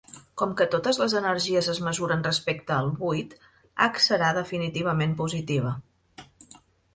Com 0.41 0.53
que 0.59 0.65
totes 0.75 0.99
les 1.01 1.13
energies 1.19 1.67
es 1.73 1.81
mesuren 1.87 2.23
respecte 2.27 2.73
al 2.77 2.89
buit, 3.03 3.35
H 3.89 4.01
serà 4.07 4.31
definitivament 4.39 5.15
positiva. 5.21 5.77